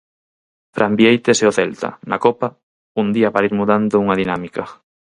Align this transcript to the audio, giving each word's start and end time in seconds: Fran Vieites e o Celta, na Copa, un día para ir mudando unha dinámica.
Fran 0.75 0.93
Vieites 0.99 1.37
e 1.43 1.45
o 1.51 1.55
Celta, 1.57 1.89
na 2.09 2.17
Copa, 2.25 2.47
un 3.01 3.07
día 3.15 3.29
para 3.33 3.47
ir 3.49 3.53
mudando 3.59 4.01
unha 4.03 4.19
dinámica. 4.21 4.63